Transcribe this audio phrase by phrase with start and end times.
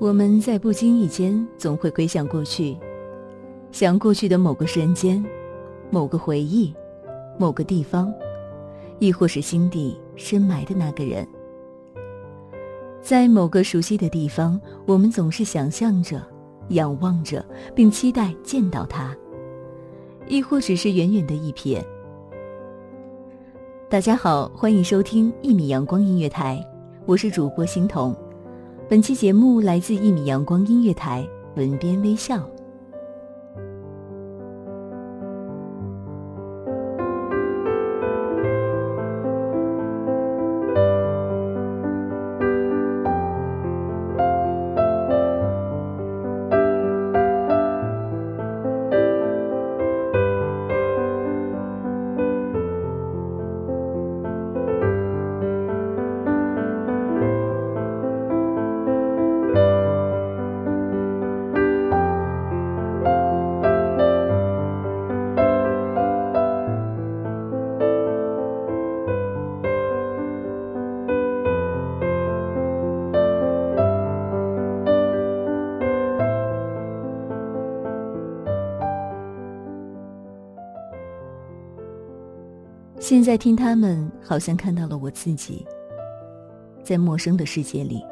[0.00, 2.74] 我们在不经意间总会回想过去，
[3.70, 5.22] 想过去的某个瞬间、
[5.90, 6.74] 某个回忆、
[7.38, 8.10] 某个地方，
[8.98, 11.28] 亦或是心底深埋的那个人。
[13.02, 16.26] 在某个熟悉的地方，我们总是想象着、
[16.70, 19.14] 仰望着，并期待见到他，
[20.26, 21.78] 亦或只是远远的一瞥。
[23.90, 26.58] 大家好，欢迎收听一米阳光音乐台，
[27.04, 28.16] 我是主播欣桐。
[28.90, 31.24] 本期节目来自一米阳光音乐台，
[31.54, 32.44] 文编微笑。
[83.00, 85.66] 现在听他们，好像看到了我自己，
[86.84, 88.04] 在陌生的世界里，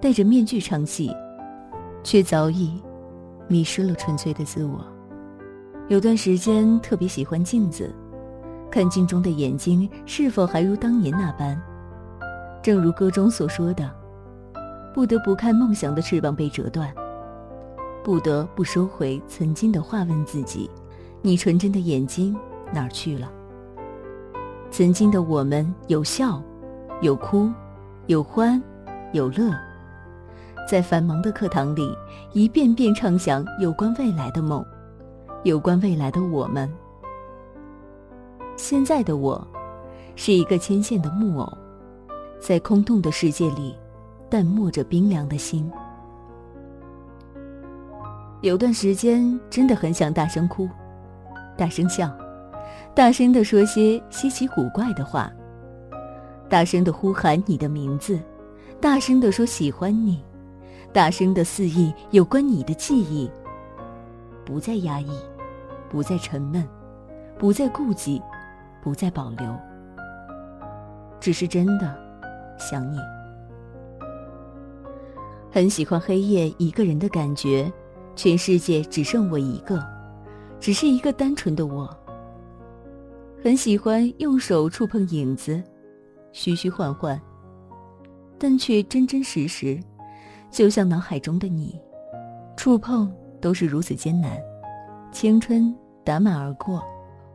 [0.00, 1.14] 戴着面具唱戏，
[2.02, 2.82] 却早已
[3.48, 4.82] 迷失了纯粹的自我。
[5.88, 7.94] 有段时间特别喜欢镜子，
[8.70, 11.60] 看镜中的眼睛是否还如当年那般。
[12.62, 13.94] 正如歌中所说的
[14.94, 16.90] ：“不得不看梦想的翅膀被折断，
[18.02, 20.70] 不得不收回曾经的话，问自己：
[21.20, 22.34] 你纯真的眼睛
[22.72, 23.30] 哪儿去了？”
[24.78, 26.40] 曾经的我们有笑，
[27.00, 27.50] 有哭，
[28.06, 28.62] 有欢，
[29.12, 29.52] 有乐，
[30.70, 31.92] 在繁忙的课堂里，
[32.32, 34.64] 一遍遍畅想有关未来的梦，
[35.42, 36.72] 有关未来的我们。
[38.56, 39.44] 现在的我，
[40.14, 41.52] 是一个牵线的木偶，
[42.38, 43.74] 在空洞的世界里，
[44.30, 45.68] 淡漠着冰凉的心。
[48.42, 50.68] 有段时间，真的很想大声哭，
[51.56, 52.08] 大声笑。
[52.98, 55.32] 大声的说些稀奇古怪的话，
[56.48, 58.18] 大声的呼喊你的名字，
[58.80, 60.20] 大声的说喜欢你，
[60.92, 63.30] 大声的肆意有关你的记忆。
[64.44, 65.16] 不再压抑，
[65.88, 66.68] 不再沉闷，
[67.38, 68.20] 不再顾忌，
[68.82, 69.56] 不再保留，
[71.20, 71.96] 只是真的
[72.58, 72.98] 想你。
[75.52, 77.72] 很喜欢黑夜一个人的感觉，
[78.16, 79.80] 全世界只剩我一个，
[80.58, 81.96] 只是一个单纯的我。
[83.40, 85.62] 很喜欢用手触碰影子，
[86.32, 87.18] 虚虚幻幻，
[88.36, 89.80] 但却真真实实，
[90.50, 91.80] 就像脑海中的你。
[92.56, 93.10] 触碰
[93.40, 94.36] 都是如此艰难，
[95.12, 95.72] 青春
[96.04, 96.82] 打马而过，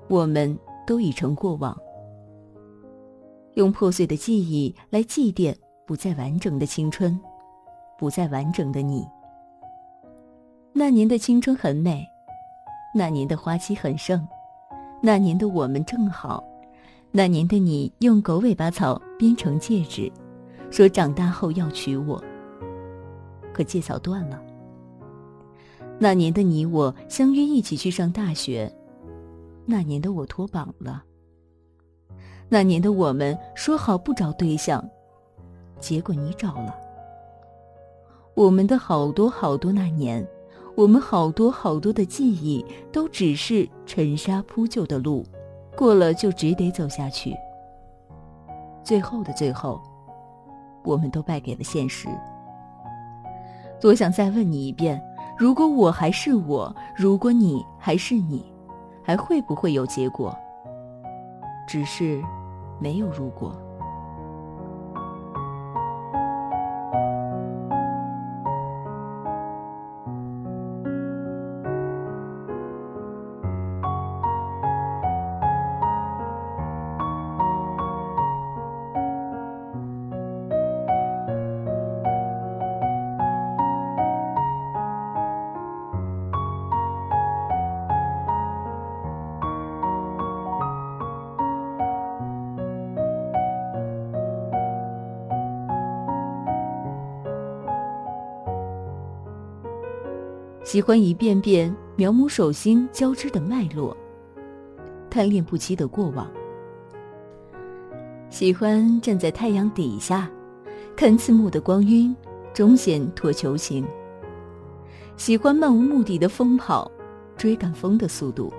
[0.09, 0.55] 我们
[0.85, 1.75] 都已成过往。
[3.53, 5.55] 用破碎的记忆来祭奠
[5.87, 7.17] 不再完整的青春，
[7.97, 9.07] 不再完整的你。
[10.73, 12.05] 那年的青春很美，
[12.93, 14.27] 那年的花期很盛。
[15.05, 16.41] 那年的我们正好，
[17.11, 20.09] 那年的你用狗尾巴草编成戒指，
[20.71, 22.23] 说长大后要娶我。
[23.51, 24.41] 可戒草断了。
[25.99, 28.73] 那年的你我相约一起去上大学，
[29.65, 31.03] 那年的我脱榜了。
[32.47, 34.89] 那年的我们说好不找对象，
[35.81, 36.73] 结果你找了。
[38.35, 40.25] 我们的好多好多那年，
[40.75, 45.23] 我们好多好多的记忆，都只是尘沙铺就的路，
[45.77, 47.35] 过了就只得走下去。
[48.83, 49.79] 最后的最后，
[50.83, 52.07] 我们都败给了现实。
[53.79, 54.99] 多想再问你一遍：
[55.37, 58.43] 如果我还是我，如果你还是你，
[59.03, 60.35] 还会不会有结果？
[61.67, 62.19] 只是，
[62.79, 63.55] 没有如果。
[100.73, 103.95] 喜欢一遍遍描摹手心交织的脉络，
[105.07, 106.27] 贪恋不期的过往。
[108.31, 110.27] 喜欢站在太阳底下，
[110.95, 112.15] 看刺目的光晕，
[112.55, 113.85] 终显脱球形。
[115.15, 116.91] 喜欢漫无目的的疯跑，
[117.37, 118.51] 追赶风的速度。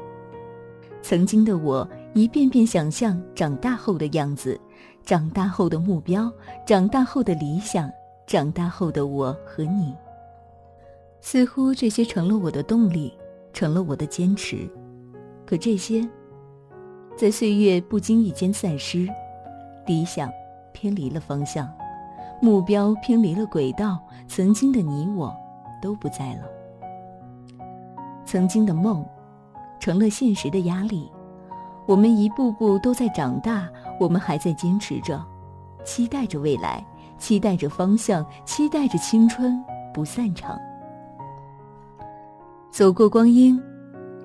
[1.03, 4.57] 曾经的我，一遍遍想象长大后的样子，
[5.05, 6.33] 长大后的目标，
[6.65, 7.91] 长大后的理想，
[8.25, 9.93] 长大后的我和你。
[11.27, 13.11] 似乎这些成了我的动力，
[13.55, 14.69] 成了我的坚持。
[15.47, 16.07] 可这些，
[17.17, 19.09] 在岁月不经意间散失，
[19.87, 20.31] 理想
[20.75, 21.67] 偏离了方向，
[22.43, 23.99] 目标偏离了轨道，
[24.29, 25.35] 曾经的你我
[25.81, 26.43] 都不在了。
[28.27, 29.03] 曾经的梦，
[29.81, 31.11] 成了现实的压力。
[31.87, 33.67] 我们一步步都在长大，
[33.99, 35.25] 我们还在坚持着，
[35.87, 36.85] 期待着未来，
[37.17, 39.59] 期待着方向，期待着青春
[39.95, 40.61] 不散场。
[42.75, 43.63] 走过光阴，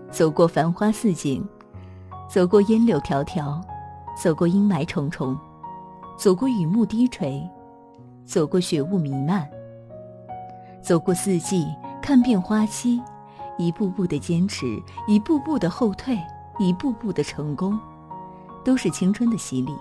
[0.09, 1.47] 走过繁花似锦，
[2.27, 3.61] 走过烟柳迢迢，
[4.19, 5.37] 走过阴霾重重，
[6.17, 7.47] 走过雨幕低垂，
[8.25, 9.47] 走过雪雾弥漫，
[10.81, 11.67] 走过四季，
[12.01, 12.99] 看遍花期，
[13.59, 14.65] 一步步的坚持，
[15.07, 16.17] 一步步的后退，
[16.57, 17.79] 一步步的成功，
[18.65, 19.71] 都是青春的洗礼。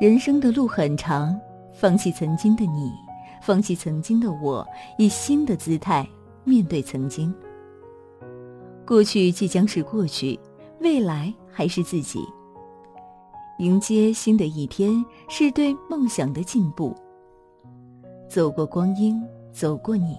[0.00, 1.38] 人生的路很长，
[1.74, 2.90] 放弃曾经的你，
[3.42, 4.66] 放弃曾经的我，
[4.96, 6.08] 以新的姿态。
[6.50, 7.32] 面对曾经，
[8.84, 10.36] 过去即将是过去，
[10.80, 12.26] 未来还是自己。
[13.60, 16.92] 迎接新的一天，是对梦想的进步。
[18.28, 20.18] 走过光阴，走过你。